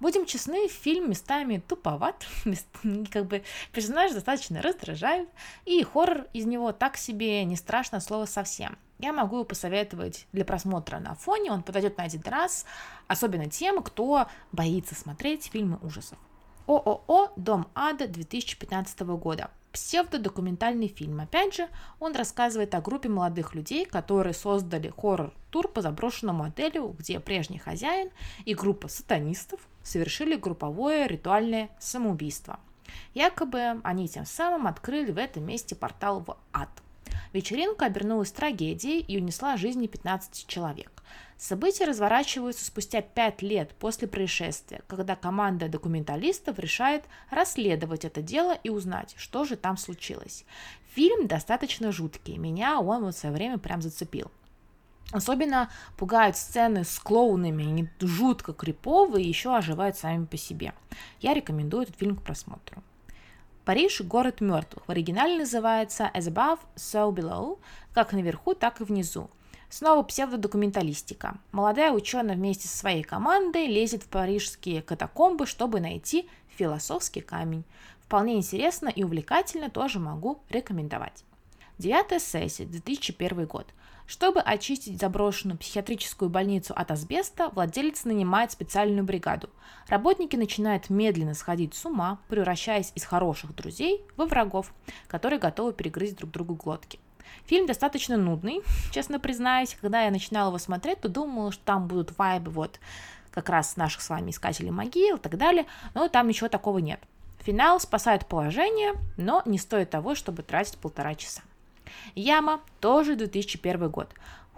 [0.00, 2.26] Будем честны, фильм местами туповат,
[3.12, 5.28] как бы персонаж достаточно раздражает,
[5.64, 10.44] и хоррор из него так себе не страшно слово совсем– я могу его посоветовать для
[10.44, 11.52] просмотра на фоне.
[11.52, 12.66] Он подойдет на один раз,
[13.08, 16.18] особенно тем, кто боится смотреть фильмы ужасов.
[16.66, 19.50] ООО «Дом ада» 2015 года.
[19.72, 21.20] Псевдодокументальный фильм.
[21.20, 27.20] Опять же, он рассказывает о группе молодых людей, которые создали хоррор-тур по заброшенному отелю, где
[27.20, 28.10] прежний хозяин
[28.44, 32.60] и группа сатанистов совершили групповое ритуальное самоубийство.
[33.14, 36.70] Якобы они тем самым открыли в этом месте портал в ад.
[37.32, 40.99] Вечеринка обернулась трагедией и унесла жизни 15 человек.
[41.40, 48.68] События разворачиваются спустя пять лет после происшествия, когда команда документалистов решает расследовать это дело и
[48.68, 50.44] узнать, что же там случилось.
[50.92, 54.30] Фильм достаточно жуткий, меня он вот в свое время прям зацепил.
[55.12, 60.74] Особенно пугают сцены с клоунами, они жутко криповые и еще оживают сами по себе.
[61.22, 62.82] Я рекомендую этот фильм к просмотру.
[63.64, 64.86] Париж– город мертвых.
[64.86, 67.58] В оригинале называется As Above, So Below,
[67.94, 69.30] как наверху, так и внизу.
[69.70, 71.38] Снова псевдодокументалистика.
[71.52, 77.62] Молодая ученая вместе со своей командой лезет в парижские катакомбы, чтобы найти философский камень.
[78.00, 81.24] Вполне интересно и увлекательно тоже могу рекомендовать.
[81.78, 83.68] Девятая сессия, 2001 год.
[84.08, 89.50] Чтобы очистить заброшенную психиатрическую больницу от асбеста, владелец нанимает специальную бригаду.
[89.86, 94.74] Работники начинают медленно сходить с ума, превращаясь из хороших друзей во врагов,
[95.06, 96.98] которые готовы перегрызть друг другу глотки.
[97.46, 98.60] Фильм достаточно нудный,
[98.92, 99.76] честно признаюсь.
[99.80, 102.80] Когда я начинала его смотреть, то думала, что там будут вайбы вот
[103.30, 107.00] как раз наших с вами искателей могил и так далее, но там ничего такого нет.
[107.40, 111.42] Финал спасает положение, но не стоит того, чтобы тратить полтора часа.
[112.14, 114.12] Яма, тоже 2001 год.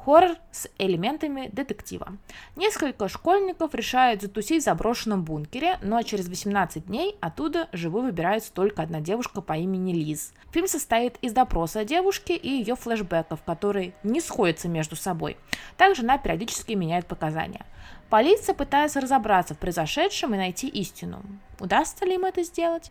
[0.05, 2.17] Хоррор с элементами детектива.
[2.57, 8.83] Несколько школьников решают затусить в заброшенном бункере, но через 18 дней оттуда живой выбирается только
[8.83, 10.33] одна девушка по имени Лиз.
[10.51, 15.37] Фильм состоит из допроса девушки и ее флешбеков, которые не сходятся между собой.
[15.77, 17.65] Также она периодически меняет показания.
[18.11, 21.23] Полиция пытается разобраться в произошедшем и найти истину.
[21.61, 22.91] Удастся ли им это сделать?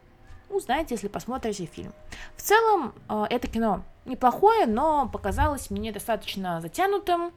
[0.50, 1.94] Узнаете, если посмотрите фильм.
[2.38, 7.32] В целом, э, это кино неплохое, но показалось мне достаточно затянутым,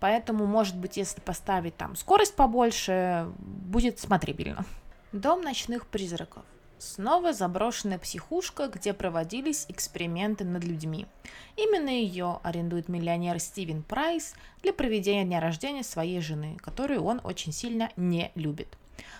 [0.00, 4.64] поэтому, может быть, если поставить там скорость побольше, будет смотрибельно.
[5.12, 6.44] Дом ночных призраков.
[6.78, 11.06] Снова заброшенная психушка, где проводились эксперименты над людьми.
[11.56, 17.52] Именно ее арендует миллионер Стивен Прайс для проведения дня рождения своей жены, которую он очень
[17.52, 18.78] сильно не любит.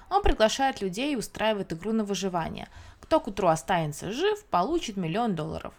[0.09, 2.69] Он приглашает людей и устраивает игру на выживание.
[3.01, 5.75] Кто к утру останется жив, получит миллион долларов.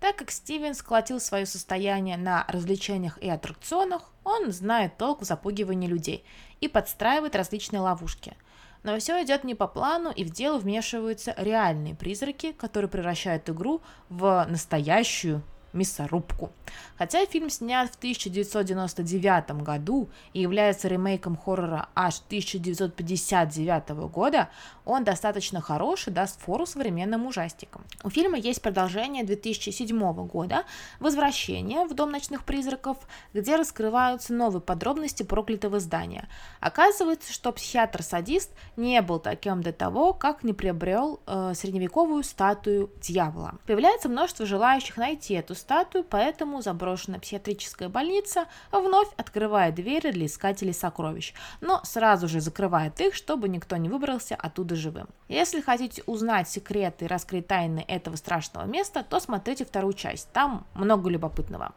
[0.00, 5.88] Так как Стивен сколотил свое состояние на развлечениях и аттракционах, он знает толк в запугивании
[5.88, 6.24] людей
[6.60, 8.36] и подстраивает различные ловушки.
[8.84, 13.82] Но все идет не по плану, и в дело вмешиваются реальные призраки, которые превращают игру
[14.08, 16.50] в настоящую мясорубку.
[16.96, 24.48] Хотя фильм снят в 1999 году и является ремейком хоррора аж 1959 года,
[24.84, 27.84] он достаточно хороший, даст фору современным ужастикам.
[28.02, 30.64] У фильма есть продолжение 2007 года
[30.98, 32.96] «Возвращение в Дом ночных призраков»,
[33.34, 36.28] где раскрываются новые подробности проклятого здания.
[36.60, 43.54] Оказывается, что психиатр-садист не был таким до того, как не приобрел э, средневековую статую дьявола.
[43.66, 50.72] Появляется множество желающих найти эту статую, поэтому заброшенная психиатрическая больница вновь открывает двери для искателей
[50.72, 55.08] сокровищ, но сразу же закрывает их, чтобы никто не выбрался оттуда живым.
[55.28, 60.66] Если хотите узнать секреты и раскрыть тайны этого страшного места, то смотрите вторую часть, там
[60.74, 61.74] много любопытного.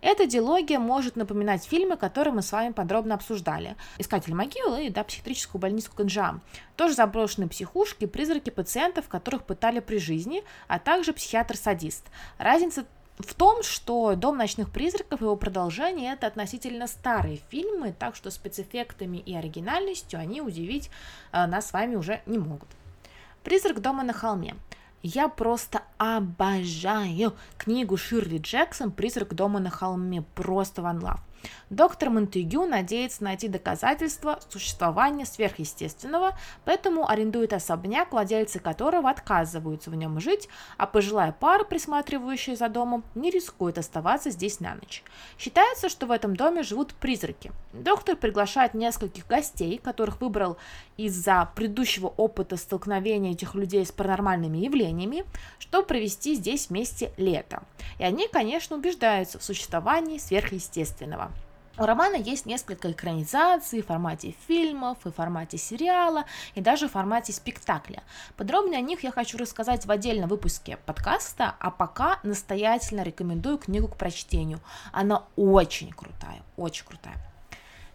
[0.00, 3.76] Эта диалогия может напоминать фильмы, которые мы с вами подробно обсуждали.
[3.98, 6.40] «Искатель могилы» и да, «Психиатрическую больницу Канджа».
[6.76, 12.06] Тоже заброшенные психушки, призраки пациентов, которых пытали при жизни, а также психиатр-садист.
[12.38, 12.84] Разница
[13.18, 18.30] в том, что «Дом ночных призраков» и его продолжение– это относительно старые фильмы, так что
[18.30, 20.90] спецэффектами и оригинальностью они удивить
[21.32, 22.68] э, нас с вами уже не могут.
[23.42, 24.54] «Призрак дома на холме».
[25.04, 30.22] Я просто обожаю книгу Ширли Джексон «Призрак дома на холме».
[30.34, 31.20] Просто ван love.
[31.70, 40.20] Доктор Монтегю надеется найти доказательства существования сверхъестественного, поэтому арендует особняк, владельцы которого отказываются в нем
[40.20, 45.02] жить, а пожилая пара, присматривающая за домом, не рискует оставаться здесь на ночь.
[45.38, 47.52] Считается, что в этом доме живут призраки.
[47.72, 50.58] Доктор приглашает нескольких гостей, которых выбрал
[50.96, 55.24] из-за предыдущего опыта столкновения этих людей с паранормальными явлениями,
[55.58, 57.62] чтобы провести здесь вместе лето.
[57.98, 61.30] И они, конечно, убеждаются в существовании сверхъестественного.
[61.78, 66.92] У романа есть несколько экранизаций в формате фильмов, и в формате сериала, и даже в
[66.92, 68.02] формате спектакля.
[68.36, 73.88] Подробнее о них я хочу рассказать в отдельном выпуске подкаста, а пока настоятельно рекомендую книгу
[73.88, 74.60] к прочтению.
[74.92, 77.31] Она очень крутая, очень крутая.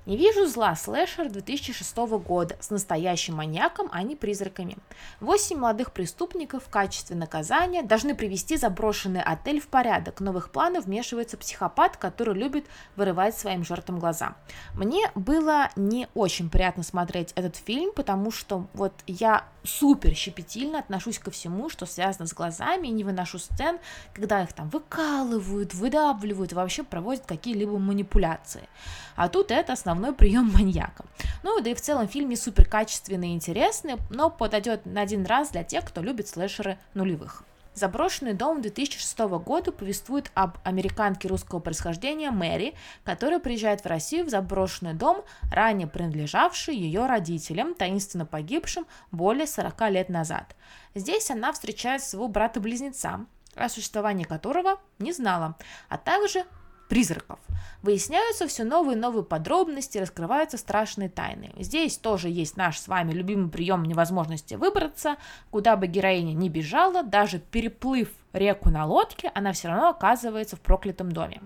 [0.07, 4.77] Не вижу зла слэшер 2006 года с настоящим маньяком, а не призраками.
[5.19, 10.21] Восемь молодых преступников в качестве наказания должны привести заброшенный отель в порядок.
[10.21, 14.37] Новых планов вмешивается психопат, который любит вырывать своим жертвам глаза.
[14.75, 21.19] Мне было не очень приятно смотреть этот фильм, потому что вот я супер щепетильно отношусь
[21.19, 23.79] ко всему, что связано с глазами, и не выношу сцен,
[24.13, 28.67] когда их там выкалывают, выдавливают, вообще проводят какие-либо манипуляции.
[29.15, 31.05] А тут это основной прием маньяка.
[31.43, 35.25] Ну, да и в целом фильм не супер качественный и интересный, но подойдет на один
[35.25, 37.43] раз для тех, кто любит слэшеры нулевых.
[37.77, 42.73] Заброшенный дом 2006 года повествует об американке русского происхождения Мэри,
[43.03, 49.91] которая приезжает в Россию в заброшенный дом, ранее принадлежавший ее родителям, таинственно погибшим более 40
[49.91, 50.55] лет назад.
[50.95, 55.55] Здесь она встречает своего брата-близнеца, о существовании которого не знала,
[55.87, 56.45] а также
[56.87, 57.39] призраков.
[57.83, 61.53] Выясняются все новые и новые подробности, раскрываются страшные тайны.
[61.59, 65.17] Здесь тоже есть наш с вами любимый прием невозможности выбраться,
[65.51, 70.61] куда бы героиня не бежала, даже переплыв реку на лодке, она все равно оказывается в
[70.61, 71.41] проклятом доме.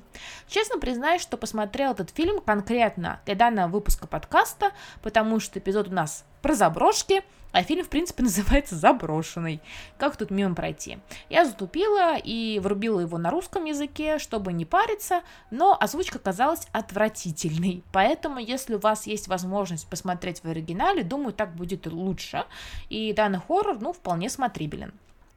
[0.48, 4.72] Честно признаюсь, что посмотрел этот фильм конкретно для данного выпуска подкаста,
[5.02, 9.62] потому что эпизод у нас про заброшки, а фильм, в принципе, называется «Заброшенный».
[9.98, 11.00] Как тут мимо пройти?
[11.30, 17.84] Я затупила и врубила его на русском языке, чтобы не париться, но озвучка казалась отвратительной.
[17.92, 22.46] Поэтому, если у вас есть возможность посмотреть в оригинале, думаю, так будет лучше.
[22.90, 24.94] И данный хоррор, ну, вполне смотрибелен.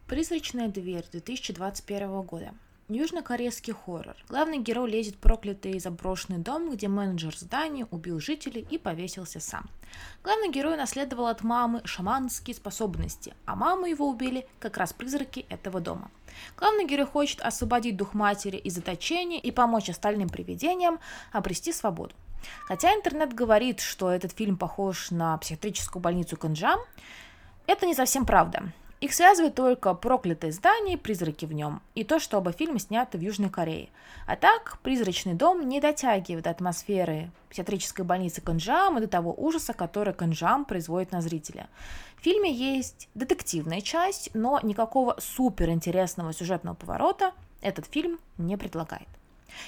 [0.06, 2.52] Призрачная дверь 2021 года.
[2.90, 4.14] Южнокорейский хоррор.
[4.28, 9.40] Главный герой лезет в проклятый и заброшенный дом, где менеджер здания убил жителей и повесился
[9.40, 9.64] сам.
[10.22, 15.80] Главный герой наследовал от мамы шаманские способности, а маму его убили как раз призраки этого
[15.80, 16.10] дома.
[16.58, 21.00] Главный герой хочет освободить дух матери из заточения и помочь остальным привидениям
[21.32, 22.14] обрести свободу.
[22.66, 26.78] Хотя интернет говорит, что этот фильм похож на психиатрическую больницу Канджам,
[27.66, 28.70] это не совсем правда.
[29.04, 33.20] Их связывает только проклятое здание призраки в нем, и то, что оба фильма сняты в
[33.20, 33.90] Южной Корее.
[34.26, 39.74] А так, «Призрачный дом» не дотягивает до атмосферы психиатрической больницы Канжам и до того ужаса,
[39.74, 41.68] который Канжам производит на зрителя.
[42.16, 49.08] В фильме есть детективная часть, но никакого суперинтересного сюжетного поворота этот фильм не предлагает.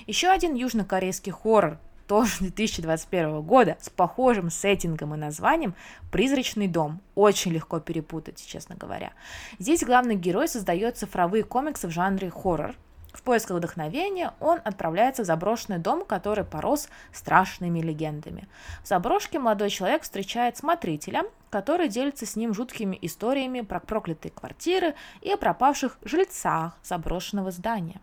[0.06, 5.74] Еще один южнокорейский хоррор тоже 2021 года с похожим сеттингом и названием
[6.10, 7.00] «Призрачный дом».
[7.14, 9.12] Очень легко перепутать, честно говоря.
[9.58, 12.74] Здесь главный герой создает цифровые комиксы в жанре хоррор.
[13.12, 18.46] В поисках вдохновения он отправляется в заброшенный дом, который порос страшными легендами.
[18.84, 24.94] В заброшке молодой человек встречает смотрителя, который делится с ним жуткими историями про проклятые квартиры
[25.22, 28.00] и о пропавших жильцах заброшенного здания.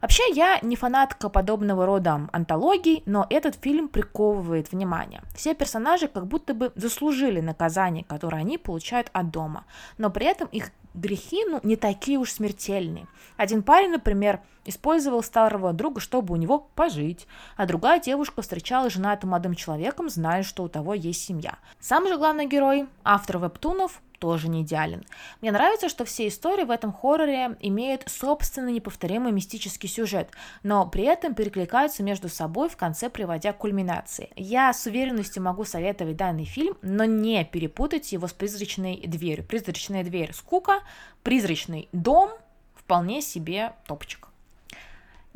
[0.00, 5.22] Вообще, я не фанатка подобного рода антологий, но этот фильм приковывает внимание.
[5.34, 9.64] Все персонажи как будто бы заслужили наказание, которое они получают от дома,
[9.96, 13.06] но при этом их грехи ну, не такие уж смертельные.
[13.36, 17.26] Один парень, например, использовал старого друга, чтобы у него пожить,
[17.56, 21.58] а другая девушка встречала женатым молодым человеком, зная, что у того есть семья.
[21.80, 25.04] Сам же главный герой, автор вебтунов, тоже не идеален.
[25.40, 30.30] Мне нравится, что все истории в этом хорроре имеют собственный неповторимый мистический сюжет,
[30.62, 34.30] но при этом перекликаются между собой в конце, приводя к кульминации.
[34.36, 39.46] Я с уверенностью могу советовать данный фильм, но не перепутать его с «Призрачной дверью».
[39.46, 40.80] «Призрачная дверь»— скука,
[41.22, 42.30] «Призрачный дом»—
[42.74, 44.27] вполне себе топчик.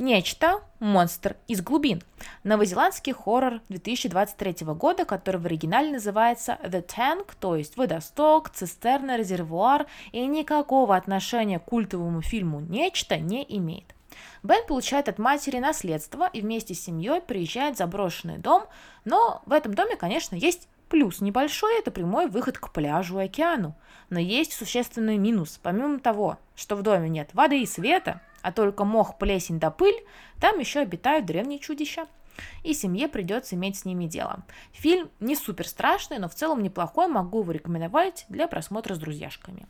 [0.02, 2.02] Нечто, монстр из глубин.
[2.42, 9.86] Новозеландский хоррор 2023 года, который в оригинале называется The Tank, то есть водосток, цистерна, резервуар,
[10.10, 13.94] и никакого отношения к культовому фильму «Нечто» не имеет.
[14.42, 18.64] Бен получает от матери наследство и вместе с семьей приезжает в заброшенный дом,
[19.04, 23.76] но в этом доме, конечно, есть плюс небольшой– это прямой выход к пляжу и океану.
[24.10, 25.60] Но есть существенный минус.
[25.62, 30.04] Помимо того, что в доме нет воды и света– а только мох, плесень да пыль,
[30.40, 32.06] там еще обитают древние чудища.
[32.62, 34.42] И семье придется иметь с ними дело.
[34.72, 39.66] Фильм не супер страшный, но в целом неплохой, могу его рекомендовать для просмотра с друзьяшками.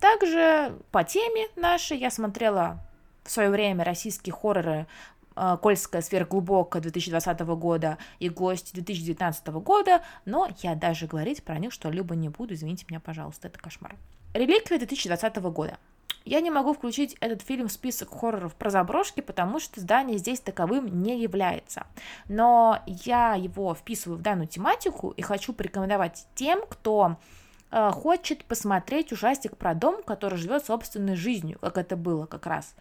[0.00, 2.80] Также по теме нашей я смотрела
[3.24, 4.86] в свое время российские хорроры
[5.36, 11.72] э, Кольская сверхглубокая 2020 года и Гость 2019 года, но я даже говорить про них
[11.72, 13.94] что-либо не буду, извините меня, пожалуйста, это кошмар.
[14.34, 15.78] Реликвия 2020 года.
[16.24, 20.40] Я не могу включить этот фильм в список хорроров про заброшки, потому что здание здесь
[20.40, 21.86] таковым не является.
[22.28, 27.16] Но я его вписываю в данную тематику и хочу порекомендовать тем, кто
[27.70, 32.74] э, хочет посмотреть ужастик про дом, который живет собственной жизнью, как это было как раз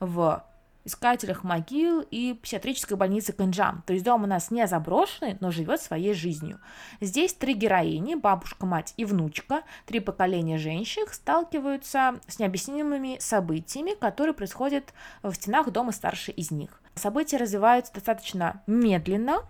[0.00, 0.44] в
[0.88, 3.84] искателях могил и психиатрической больницы Кэнджам.
[3.86, 6.60] То есть дом у нас не заброшенный, но живет своей жизнью.
[7.00, 14.34] Здесь три героини, бабушка, мать и внучка, три поколения женщин сталкиваются с необъяснимыми событиями, которые
[14.34, 16.80] происходят в стенах дома старше из них.
[16.94, 19.42] События развиваются достаточно медленно,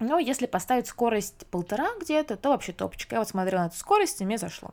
[0.00, 3.12] но если поставить скорость полтора где-то, то вообще топчик.
[3.12, 4.70] Я вот смотрела на эту скорость, и мне зашло.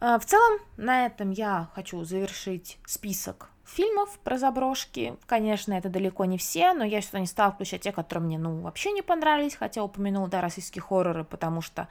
[0.00, 5.16] А, в целом, на этом я хочу завершить список фильмов про заброшки.
[5.26, 8.60] Конечно, это далеко не все, но я сюда не стала включать те, которые мне, ну,
[8.60, 11.88] вообще не понравились, хотя упомянула, да, российские хорроры, потому что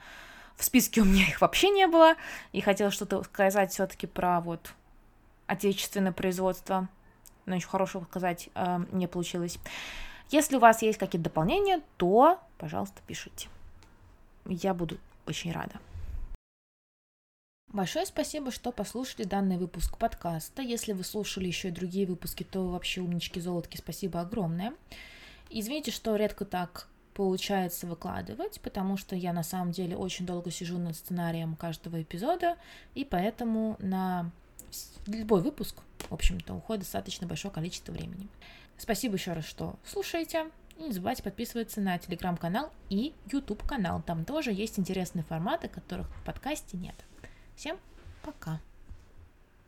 [0.56, 2.14] в списке у меня их вообще не было,
[2.52, 4.72] и хотела что-то сказать все-таки про вот
[5.46, 6.88] отечественное производство,
[7.46, 9.58] но еще хорошего сказать э, не получилось.
[10.30, 13.48] Если у вас есть какие-то дополнения, то, пожалуйста, пишите.
[14.46, 14.96] Я буду
[15.26, 15.74] очень рада.
[17.74, 20.62] Большое спасибо, что послушали данный выпуск подкаста.
[20.62, 24.74] Если вы слушали еще и другие выпуски, то вообще умнички золотки, спасибо огромное.
[25.50, 30.78] Извините, что редко так получается выкладывать, потому что я на самом деле очень долго сижу
[30.78, 32.58] над сценарием каждого эпизода,
[32.94, 34.30] и поэтому на
[35.08, 38.28] любой выпуск, в общем-то, уходит достаточно большое количество времени.
[38.78, 40.48] Спасибо еще раз, что слушаете.
[40.78, 44.00] И не забывайте подписываться на телеграм-канал и YouTube канал.
[44.06, 46.94] Там тоже есть интересные форматы, которых в подкасте нет.
[47.56, 47.78] Всем
[48.22, 48.60] пока!